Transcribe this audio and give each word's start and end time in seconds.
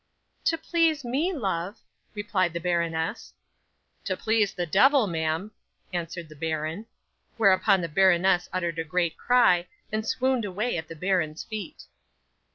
'"To 0.45 0.57
please 0.57 1.05
me, 1.05 1.31
love," 1.31 1.79
replied 2.15 2.53
the 2.53 2.59
baroness. 2.59 3.35
'"To 4.05 4.17
please 4.17 4.51
the 4.51 4.65
devil, 4.65 5.05
ma'am," 5.05 5.51
answered 5.93 6.27
the 6.27 6.35
baron. 6.35 6.87
'Whereupon 7.37 7.81
the 7.81 7.87
baroness 7.87 8.49
uttered 8.51 8.79
a 8.79 8.83
great 8.83 9.15
cry, 9.15 9.67
and 9.91 10.03
swooned 10.03 10.43
away 10.43 10.75
at 10.75 10.87
the 10.87 10.95
baron's 10.95 11.43
feet. 11.43 11.83